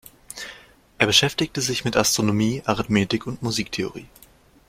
Er 0.97 1.05
beschäftigte 1.05 1.61
sich 1.61 1.85
mit 1.85 1.95
Astronomie, 1.95 2.63
Arithmetik 2.65 3.27
und 3.27 3.43
Musiktheorie. 3.43 4.07